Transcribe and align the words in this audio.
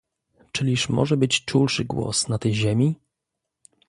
"Czyliż 0.51 0.89
może 0.89 1.17
być 1.17 1.45
czulszy 1.45 1.85
głos 1.85 2.27
na 2.27 2.37
tej 2.39 2.53
ziemi?" 2.55 2.95